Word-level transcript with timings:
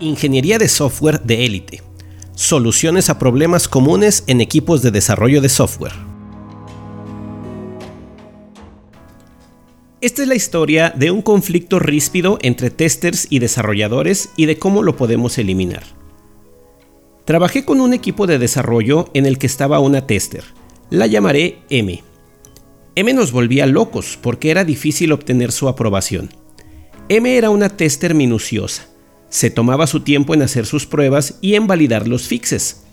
Ingeniería 0.00 0.58
de 0.58 0.68
software 0.68 1.20
de 1.22 1.44
élite. 1.44 1.80
Soluciones 2.34 3.10
a 3.10 3.18
problemas 3.20 3.68
comunes 3.68 4.24
en 4.26 4.40
equipos 4.40 4.82
de 4.82 4.90
desarrollo 4.90 5.40
de 5.40 5.48
software. 5.48 5.92
Esta 10.00 10.22
es 10.22 10.28
la 10.28 10.34
historia 10.34 10.90
de 10.90 11.12
un 11.12 11.22
conflicto 11.22 11.78
ríspido 11.78 12.38
entre 12.42 12.70
testers 12.70 13.28
y 13.30 13.38
desarrolladores 13.38 14.30
y 14.36 14.46
de 14.46 14.58
cómo 14.58 14.82
lo 14.82 14.96
podemos 14.96 15.38
eliminar. 15.38 15.84
Trabajé 17.24 17.64
con 17.64 17.80
un 17.80 17.94
equipo 17.94 18.26
de 18.26 18.38
desarrollo 18.38 19.08
en 19.14 19.26
el 19.26 19.38
que 19.38 19.46
estaba 19.46 19.78
una 19.78 20.08
tester. 20.08 20.42
La 20.90 21.06
llamaré 21.06 21.60
M. 21.70 22.02
M 22.96 23.12
nos 23.12 23.30
volvía 23.30 23.66
locos 23.66 24.18
porque 24.20 24.50
era 24.50 24.64
difícil 24.64 25.12
obtener 25.12 25.52
su 25.52 25.68
aprobación. 25.68 26.30
M 27.08 27.36
era 27.36 27.50
una 27.50 27.68
tester 27.68 28.14
minuciosa 28.14 28.88
se 29.34 29.50
tomaba 29.50 29.88
su 29.88 29.98
tiempo 29.98 30.32
en 30.32 30.42
hacer 30.42 30.64
sus 30.64 30.86
pruebas 30.86 31.38
y 31.40 31.56
en 31.56 31.66
validar 31.66 32.06
los 32.06 32.28
fixes. 32.28 32.84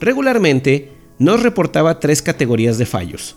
Regularmente 0.00 0.90
nos 1.20 1.40
reportaba 1.40 2.00
tres 2.00 2.20
categorías 2.20 2.78
de 2.78 2.84
fallos. 2.84 3.36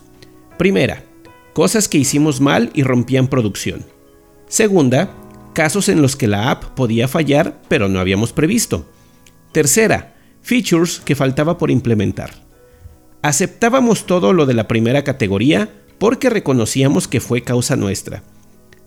Primera, 0.58 1.04
cosas 1.52 1.86
que 1.86 1.98
hicimos 1.98 2.40
mal 2.40 2.70
y 2.74 2.82
rompían 2.82 3.28
producción. 3.28 3.84
Segunda, 4.48 5.14
casos 5.54 5.88
en 5.88 6.02
los 6.02 6.16
que 6.16 6.26
la 6.26 6.50
app 6.50 6.64
podía 6.74 7.06
fallar 7.06 7.62
pero 7.68 7.88
no 7.88 8.00
habíamos 8.00 8.32
previsto. 8.32 8.90
Tercera, 9.52 10.16
features 10.40 11.00
que 11.04 11.14
faltaba 11.14 11.58
por 11.58 11.70
implementar. 11.70 12.32
Aceptábamos 13.22 14.04
todo 14.04 14.32
lo 14.32 14.46
de 14.46 14.54
la 14.54 14.66
primera 14.66 15.04
categoría 15.04 15.70
porque 15.96 16.28
reconocíamos 16.28 17.06
que 17.06 17.20
fue 17.20 17.42
causa 17.42 17.76
nuestra 17.76 18.24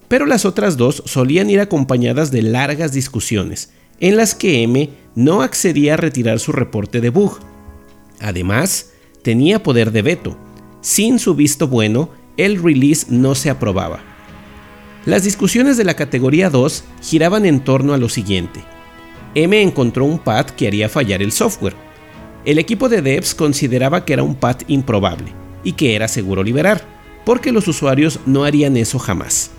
pero 0.07 0.25
las 0.25 0.45
otras 0.45 0.77
dos 0.77 1.03
solían 1.05 1.49
ir 1.49 1.59
acompañadas 1.59 2.31
de 2.31 2.41
largas 2.41 2.91
discusiones, 2.91 3.71
en 3.99 4.17
las 4.17 4.35
que 4.35 4.63
M 4.63 4.89
no 5.15 5.41
accedía 5.41 5.93
a 5.93 5.97
retirar 5.97 6.39
su 6.39 6.51
reporte 6.51 7.01
de 7.01 7.09
bug. 7.09 7.39
Además, 8.19 8.91
tenía 9.21 9.63
poder 9.63 9.91
de 9.91 10.01
veto. 10.01 10.37
Sin 10.81 11.19
su 11.19 11.35
visto 11.35 11.67
bueno, 11.67 12.09
el 12.37 12.61
release 12.61 13.07
no 13.09 13.35
se 13.35 13.49
aprobaba. 13.49 14.03
Las 15.05 15.23
discusiones 15.23 15.77
de 15.77 15.83
la 15.83 15.95
categoría 15.95 16.49
2 16.49 16.83
giraban 17.01 17.45
en 17.45 17.63
torno 17.63 17.93
a 17.93 17.97
lo 17.97 18.09
siguiente. 18.09 18.63
M 19.35 19.61
encontró 19.61 20.05
un 20.05 20.19
pad 20.19 20.47
que 20.47 20.67
haría 20.67 20.89
fallar 20.89 21.21
el 21.21 21.31
software. 21.31 21.75
El 22.45 22.59
equipo 22.59 22.89
de 22.89 23.01
devs 23.01 23.35
consideraba 23.35 24.05
que 24.05 24.13
era 24.13 24.23
un 24.23 24.35
pad 24.35 24.57
improbable 24.67 25.33
y 25.63 25.73
que 25.73 25.95
era 25.95 26.07
seguro 26.07 26.43
liberar, 26.43 26.81
porque 27.25 27.51
los 27.51 27.67
usuarios 27.67 28.19
no 28.25 28.45
harían 28.45 28.77
eso 28.77 28.99
jamás. 28.99 29.51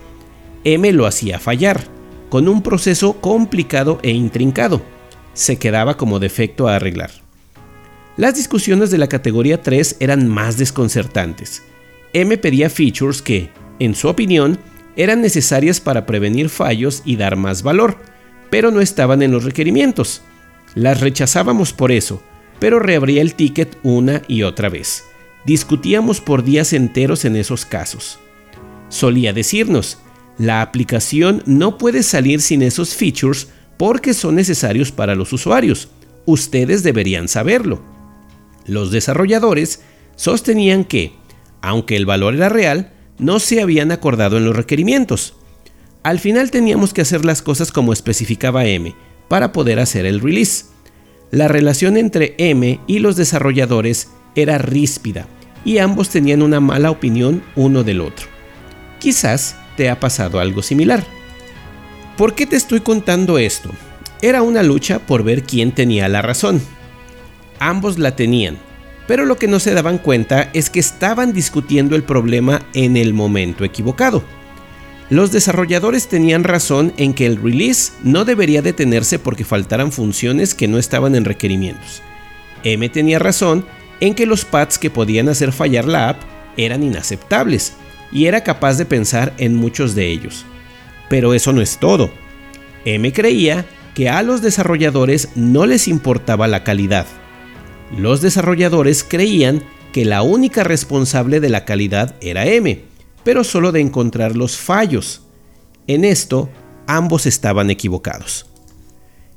M 0.66 0.90
lo 0.92 1.06
hacía 1.06 1.38
fallar, 1.38 1.84
con 2.28 2.48
un 2.48 2.60
proceso 2.60 3.20
complicado 3.20 4.00
e 4.02 4.10
intrincado. 4.10 4.82
Se 5.32 5.60
quedaba 5.60 5.96
como 5.96 6.18
defecto 6.18 6.66
a 6.66 6.74
arreglar. 6.74 7.12
Las 8.16 8.34
discusiones 8.34 8.90
de 8.90 8.98
la 8.98 9.06
categoría 9.06 9.62
3 9.62 9.98
eran 10.00 10.26
más 10.26 10.58
desconcertantes. 10.58 11.62
M 12.12 12.36
pedía 12.38 12.68
features 12.68 13.22
que, 13.22 13.50
en 13.78 13.94
su 13.94 14.08
opinión, 14.08 14.58
eran 14.96 15.22
necesarias 15.22 15.80
para 15.80 16.04
prevenir 16.04 16.48
fallos 16.48 17.00
y 17.04 17.14
dar 17.14 17.36
más 17.36 17.62
valor, 17.62 17.98
pero 18.50 18.72
no 18.72 18.80
estaban 18.80 19.22
en 19.22 19.30
los 19.30 19.44
requerimientos. 19.44 20.22
Las 20.74 21.00
rechazábamos 21.00 21.72
por 21.72 21.92
eso, 21.92 22.20
pero 22.58 22.80
reabría 22.80 23.22
el 23.22 23.34
ticket 23.34 23.78
una 23.84 24.22
y 24.26 24.42
otra 24.42 24.68
vez. 24.68 25.04
Discutíamos 25.44 26.20
por 26.20 26.42
días 26.42 26.72
enteros 26.72 27.24
en 27.24 27.36
esos 27.36 27.64
casos. 27.64 28.18
Solía 28.88 29.32
decirnos, 29.32 30.00
la 30.38 30.60
aplicación 30.60 31.42
no 31.46 31.78
puede 31.78 32.02
salir 32.02 32.40
sin 32.40 32.62
esos 32.62 32.94
features 32.94 33.48
porque 33.78 34.14
son 34.14 34.34
necesarios 34.34 34.92
para 34.92 35.14
los 35.14 35.32
usuarios. 35.32 35.88
Ustedes 36.24 36.82
deberían 36.82 37.28
saberlo. 37.28 37.82
Los 38.66 38.90
desarrolladores 38.90 39.80
sostenían 40.16 40.84
que, 40.84 41.12
aunque 41.62 41.96
el 41.96 42.06
valor 42.06 42.34
era 42.34 42.48
real, 42.48 42.92
no 43.18 43.38
se 43.38 43.60
habían 43.60 43.92
acordado 43.92 44.36
en 44.36 44.44
los 44.44 44.56
requerimientos. 44.56 45.34
Al 46.02 46.20
final 46.20 46.50
teníamos 46.50 46.92
que 46.92 47.02
hacer 47.02 47.24
las 47.24 47.42
cosas 47.42 47.72
como 47.72 47.92
especificaba 47.92 48.66
M 48.66 48.94
para 49.28 49.52
poder 49.52 49.78
hacer 49.80 50.06
el 50.06 50.20
release. 50.20 50.66
La 51.30 51.48
relación 51.48 51.96
entre 51.96 52.34
M 52.38 52.80
y 52.86 52.98
los 52.98 53.16
desarrolladores 53.16 54.10
era 54.34 54.58
ríspida 54.58 55.26
y 55.64 55.78
ambos 55.78 56.10
tenían 56.10 56.42
una 56.42 56.60
mala 56.60 56.90
opinión 56.90 57.42
uno 57.56 57.82
del 57.82 58.00
otro. 58.00 58.26
Quizás 59.00 59.56
te 59.76 59.90
ha 59.90 60.00
pasado 60.00 60.40
algo 60.40 60.62
similar. 60.62 61.04
¿Por 62.16 62.34
qué 62.34 62.46
te 62.46 62.56
estoy 62.56 62.80
contando 62.80 63.38
esto? 63.38 63.70
Era 64.22 64.42
una 64.42 64.62
lucha 64.62 64.98
por 65.00 65.22
ver 65.22 65.42
quién 65.42 65.72
tenía 65.72 66.08
la 66.08 66.22
razón. 66.22 66.62
Ambos 67.60 67.98
la 67.98 68.16
tenían, 68.16 68.56
pero 69.06 69.26
lo 69.26 69.36
que 69.36 69.48
no 69.48 69.60
se 69.60 69.74
daban 69.74 69.98
cuenta 69.98 70.50
es 70.54 70.70
que 70.70 70.80
estaban 70.80 71.32
discutiendo 71.32 71.94
el 71.94 72.02
problema 72.02 72.62
en 72.72 72.96
el 72.96 73.12
momento 73.12 73.64
equivocado. 73.64 74.24
Los 75.08 75.30
desarrolladores 75.30 76.08
tenían 76.08 76.42
razón 76.42 76.92
en 76.96 77.14
que 77.14 77.26
el 77.26 77.36
release 77.36 77.92
no 78.02 78.24
debería 78.24 78.62
detenerse 78.62 79.18
porque 79.18 79.44
faltaran 79.44 79.92
funciones 79.92 80.54
que 80.54 80.66
no 80.66 80.78
estaban 80.78 81.14
en 81.14 81.24
requerimientos. 81.24 82.02
M 82.64 82.88
tenía 82.88 83.18
razón 83.18 83.64
en 84.00 84.14
que 84.14 84.26
los 84.26 84.44
pads 84.44 84.78
que 84.78 84.90
podían 84.90 85.28
hacer 85.28 85.52
fallar 85.52 85.84
la 85.84 86.08
app 86.08 86.22
eran 86.56 86.82
inaceptables 86.82 87.74
y 88.12 88.26
era 88.26 88.42
capaz 88.42 88.78
de 88.78 88.86
pensar 88.86 89.34
en 89.38 89.54
muchos 89.54 89.94
de 89.94 90.08
ellos. 90.08 90.44
Pero 91.08 91.34
eso 91.34 91.52
no 91.52 91.60
es 91.60 91.78
todo. 91.78 92.10
M 92.84 93.12
creía 93.12 93.66
que 93.94 94.08
a 94.08 94.22
los 94.22 94.42
desarrolladores 94.42 95.30
no 95.34 95.66
les 95.66 95.88
importaba 95.88 96.48
la 96.48 96.64
calidad. 96.64 97.06
Los 97.96 98.20
desarrolladores 98.20 99.04
creían 99.04 99.62
que 99.92 100.04
la 100.04 100.22
única 100.22 100.64
responsable 100.64 101.40
de 101.40 101.48
la 101.48 101.64
calidad 101.64 102.14
era 102.20 102.46
M, 102.46 102.84
pero 103.24 103.44
solo 103.44 103.72
de 103.72 103.80
encontrar 103.80 104.36
los 104.36 104.56
fallos. 104.56 105.22
En 105.86 106.04
esto, 106.04 106.50
ambos 106.86 107.26
estaban 107.26 107.70
equivocados. 107.70 108.46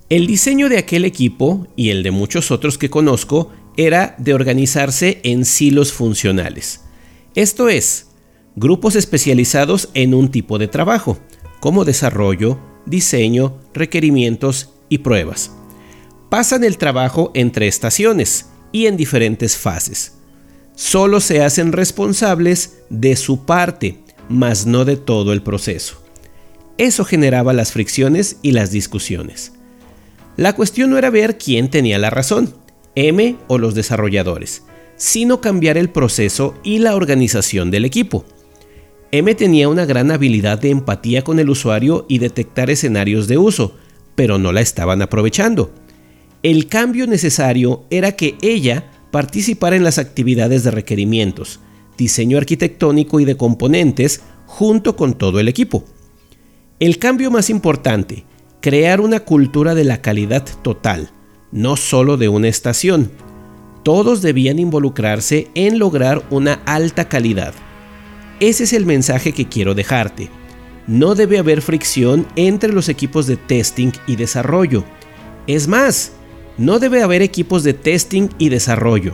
El 0.09 0.27
diseño 0.27 0.69
de 0.69 0.79
aquel 0.79 1.05
equipo 1.05 1.67
y 1.75 1.91
el 1.91 2.03
de 2.03 2.11
muchos 2.11 2.51
otros 2.51 2.77
que 2.77 2.89
conozco 2.89 3.51
era 3.77 4.15
de 4.17 4.33
organizarse 4.33 5.21
en 5.23 5.45
silos 5.45 5.93
funcionales. 5.93 6.81
Esto 7.35 7.69
es, 7.69 8.08
grupos 8.55 8.95
especializados 8.95 9.89
en 9.93 10.13
un 10.13 10.29
tipo 10.29 10.57
de 10.57 10.67
trabajo, 10.67 11.17
como 11.59 11.85
desarrollo, 11.85 12.59
diseño, 12.85 13.57
requerimientos 13.73 14.71
y 14.89 14.99
pruebas. 14.99 15.51
Pasan 16.29 16.63
el 16.63 16.77
trabajo 16.77 17.31
entre 17.33 17.67
estaciones 17.67 18.47
y 18.71 18.85
en 18.85 18.97
diferentes 18.97 19.57
fases. 19.57 20.13
Solo 20.75 21.19
se 21.19 21.41
hacen 21.41 21.71
responsables 21.71 22.79
de 22.89 23.15
su 23.15 23.45
parte, 23.45 23.99
mas 24.29 24.65
no 24.65 24.85
de 24.85 24.95
todo 24.95 25.33
el 25.33 25.41
proceso. 25.41 26.01
Eso 26.77 27.03
generaba 27.03 27.51
las 27.51 27.73
fricciones 27.73 28.37
y 28.41 28.51
las 28.51 28.71
discusiones. 28.71 29.53
La 30.37 30.53
cuestión 30.55 30.89
no 30.89 30.97
era 30.97 31.09
ver 31.09 31.37
quién 31.37 31.69
tenía 31.69 31.97
la 31.97 32.09
razón, 32.09 32.53
M 32.95 33.35
o 33.47 33.57
los 33.57 33.75
desarrolladores, 33.75 34.63
sino 34.95 35.41
cambiar 35.41 35.77
el 35.77 35.89
proceso 35.89 36.55
y 36.63 36.79
la 36.79 36.95
organización 36.95 37.71
del 37.71 37.83
equipo. 37.83 38.23
M 39.11 39.33
tenía 39.33 39.67
una 39.69 39.85
gran 39.85 40.11
habilidad 40.11 40.59
de 40.59 40.69
empatía 40.69 41.23
con 41.23 41.39
el 41.39 41.49
usuario 41.49 42.05
y 42.07 42.19
detectar 42.19 42.69
escenarios 42.69 43.27
de 43.27 43.39
uso, 43.39 43.75
pero 44.13 44.37
no 44.37 44.51
la 44.51 44.61
estaban 44.61 45.01
aprovechando. 45.01 45.71
El 46.43 46.67
cambio 46.67 47.07
necesario 47.07 47.85
era 47.89 48.11
que 48.11 48.37
ella 48.43 48.91
participara 49.09 49.75
en 49.75 49.83
las 49.83 49.97
actividades 49.97 50.63
de 50.63 50.69
requerimientos, 50.69 51.59
diseño 51.97 52.37
arquitectónico 52.37 53.19
y 53.19 53.25
de 53.25 53.35
componentes 53.35 54.21
junto 54.45 54.95
con 54.95 55.15
todo 55.15 55.39
el 55.39 55.47
equipo. 55.47 55.85
El 56.79 56.99
cambio 56.99 57.31
más 57.31 57.49
importante, 57.49 58.25
crear 58.61 59.01
una 59.01 59.21
cultura 59.21 59.73
de 59.73 59.85
la 59.85 60.01
calidad 60.03 60.45
total, 60.61 61.09
no 61.51 61.77
solo 61.77 62.15
de 62.15 62.29
una 62.29 62.47
estación. 62.47 63.09
Todos 63.83 64.21
debían 64.21 64.59
involucrarse 64.59 65.47
en 65.55 65.79
lograr 65.79 66.23
una 66.29 66.61
alta 66.65 67.09
calidad 67.09 67.55
ese 68.39 68.63
es 68.63 68.73
el 68.73 68.85
mensaje 68.85 69.33
que 69.33 69.47
quiero 69.47 69.75
dejarte. 69.75 70.29
No 70.87 71.13
debe 71.13 71.39
haber 71.39 71.61
fricción 71.61 72.25
entre 72.35 72.73
los 72.73 72.89
equipos 72.89 73.27
de 73.27 73.37
testing 73.37 73.91
y 74.07 74.15
desarrollo. 74.15 74.83
Es 75.45 75.67
más, 75.67 76.13
no 76.57 76.79
debe 76.79 77.03
haber 77.03 77.21
equipos 77.21 77.63
de 77.63 77.73
testing 77.73 78.29
y 78.37 78.49
desarrollo. 78.49 79.13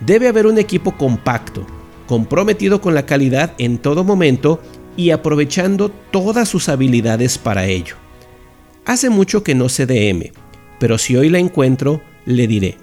Debe 0.00 0.28
haber 0.28 0.46
un 0.46 0.58
equipo 0.58 0.96
compacto, 0.96 1.66
comprometido 2.06 2.80
con 2.80 2.94
la 2.94 3.06
calidad 3.06 3.54
en 3.58 3.78
todo 3.78 4.04
momento 4.04 4.60
y 4.96 5.10
aprovechando 5.10 5.90
todas 6.10 6.48
sus 6.48 6.68
habilidades 6.68 7.38
para 7.38 7.66
ello. 7.66 7.96
Hace 8.84 9.10
mucho 9.10 9.42
que 9.42 9.54
no 9.54 9.68
sé 9.68 9.86
de 9.86 10.08
M, 10.08 10.32
pero 10.78 10.98
si 10.98 11.16
hoy 11.16 11.28
la 11.28 11.38
encuentro, 11.38 12.02
le 12.24 12.46
diré, 12.46 12.76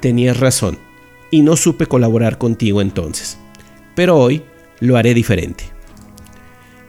tenías 0.00 0.38
razón, 0.38 0.78
y 1.30 1.42
no 1.42 1.56
supe 1.56 1.86
colaborar 1.86 2.38
contigo 2.38 2.80
entonces. 2.80 3.38
Pero 3.94 4.16
hoy 4.16 4.42
lo 4.80 4.96
haré 4.96 5.14
diferente. 5.14 5.64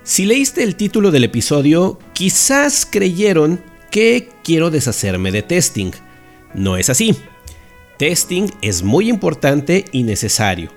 Si 0.03 0.25
leíste 0.25 0.63
el 0.63 0.75
título 0.75 1.11
del 1.11 1.25
episodio, 1.25 1.99
quizás 2.13 2.87
creyeron 2.89 3.61
que 3.91 4.29
quiero 4.43 4.71
deshacerme 4.71 5.31
de 5.31 5.43
testing. 5.43 5.91
No 6.55 6.77
es 6.77 6.89
así. 6.89 7.15
Testing 7.97 8.47
es 8.61 8.81
muy 8.81 9.09
importante 9.09 9.85
y 9.91 10.03
necesario. 10.03 10.71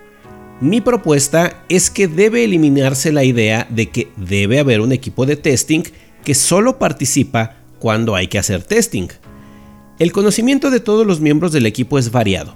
Mi 0.61 0.81
propuesta 0.81 1.65
es 1.69 1.91
que 1.91 2.07
debe 2.07 2.45
eliminarse 2.45 3.13
la 3.13 3.25
idea 3.25 3.67
de 3.71 3.91
que 3.91 4.09
debe 4.17 4.59
haber 4.59 4.81
un 4.81 4.93
equipo 4.93 5.27
de 5.27 5.37
testing 5.37 5.83
que 6.23 6.35
solo 6.35 6.79
participa 6.79 7.57
cuando 7.79 8.15
hay 8.15 8.29
que 8.29 8.39
hacer 8.39 8.63
testing. 8.63 9.09
El 9.99 10.13
conocimiento 10.13 10.71
de 10.71 10.81
todos 10.81 11.07
los 11.07 11.21
miembros 11.21 11.53
del 11.53 11.67
equipo 11.67 11.99
es 11.99 12.11
variado. 12.11 12.55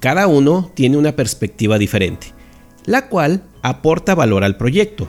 Cada 0.00 0.26
uno 0.26 0.70
tiene 0.74 0.96
una 0.96 1.16
perspectiva 1.16 1.78
diferente, 1.78 2.28
la 2.86 3.08
cual 3.08 3.42
aporta 3.62 4.14
valor 4.14 4.44
al 4.44 4.56
proyecto. 4.56 5.08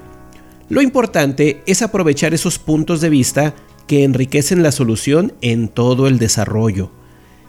Lo 0.69 0.81
importante 0.81 1.62
es 1.66 1.81
aprovechar 1.81 2.33
esos 2.33 2.57
puntos 2.57 3.01
de 3.01 3.10
vista 3.10 3.54
que 3.88 4.04
enriquecen 4.04 4.63
la 4.63 4.72
solución 4.72 5.33
en 5.42 5.68
todo 5.68 6.07
el 6.07 6.18
desarrollo. 6.18 6.92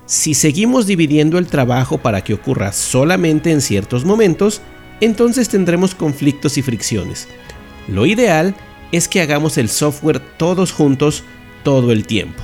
Si 0.04 0.34
seguimos 0.34 0.86
dividiendo 0.86 1.38
el 1.38 1.46
trabajo 1.46 1.98
para 1.98 2.22
que 2.22 2.34
ocurra 2.34 2.72
solamente 2.72 3.50
en 3.50 3.60
ciertos 3.60 4.04
momentos, 4.04 4.60
entonces 5.00 5.48
tendremos 5.48 5.94
conflictos 5.94 6.58
y 6.58 6.62
fricciones. 6.62 7.26
Lo 7.88 8.06
ideal 8.06 8.54
es 8.92 9.08
que 9.08 9.20
hagamos 9.20 9.58
el 9.58 9.68
software 9.68 10.20
todos 10.36 10.72
juntos 10.72 11.24
todo 11.64 11.90
el 11.92 12.06
tiempo. 12.06 12.42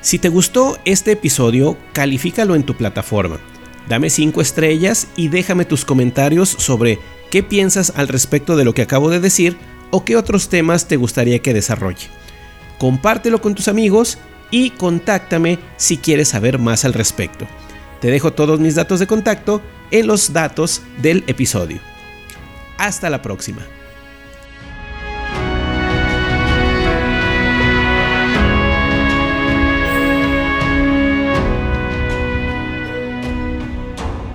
Si 0.00 0.18
te 0.18 0.28
gustó 0.28 0.78
este 0.84 1.12
episodio, 1.12 1.76
califícalo 1.92 2.54
en 2.54 2.62
tu 2.62 2.74
plataforma. 2.74 3.40
Dame 3.88 4.10
5 4.10 4.40
estrellas 4.40 5.08
y 5.16 5.28
déjame 5.28 5.64
tus 5.64 5.84
comentarios 5.84 6.48
sobre 6.48 6.98
qué 7.30 7.42
piensas 7.42 7.92
al 7.96 8.08
respecto 8.08 8.56
de 8.56 8.64
lo 8.64 8.74
que 8.74 8.82
acabo 8.82 9.10
de 9.10 9.20
decir 9.20 9.56
o 9.90 10.04
qué 10.04 10.16
otros 10.16 10.48
temas 10.48 10.88
te 10.88 10.96
gustaría 10.96 11.38
que 11.38 11.54
desarrolle. 11.54 12.08
Compártelo 12.78 13.40
con 13.40 13.54
tus 13.54 13.68
amigos 13.68 14.18
y 14.50 14.70
contáctame 14.70 15.58
si 15.76 15.98
quieres 15.98 16.28
saber 16.28 16.58
más 16.58 16.84
al 16.84 16.94
respecto. 16.94 17.46
Te 18.00 18.10
dejo 18.10 18.32
todos 18.32 18.60
mis 18.60 18.74
datos 18.74 19.00
de 19.00 19.06
contacto 19.06 19.62
en 19.90 20.06
los 20.06 20.32
datos 20.32 20.82
del 21.00 21.24
episodio. 21.26 21.78
Hasta 22.78 23.08
la 23.08 23.22
próxima. 23.22 23.62